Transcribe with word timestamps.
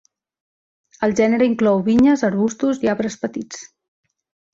El 1.07 1.11
gènere 1.19 1.47
inclou 1.49 1.83
vinyes, 1.89 2.23
arbustos 2.31 2.81
i 2.87 2.91
arbres 2.95 3.19
petits. 3.27 3.61